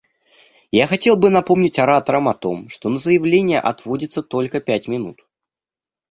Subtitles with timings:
[0.71, 5.21] Я хотел бы напомнить ораторам о том, что на заявления отводится только пять минут.